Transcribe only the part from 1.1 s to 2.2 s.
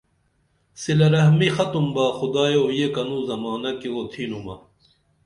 رحمی ختُم با